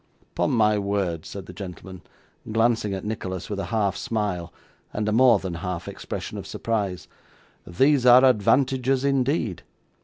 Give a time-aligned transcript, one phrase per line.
[0.31, 2.01] 'Upon my word,' said the gentleman,
[2.51, 4.51] glancing at Nicholas with a half smile,
[4.93, 7.07] and a more than half expression of surprise,
[7.67, 9.61] 'these are advantages indeed.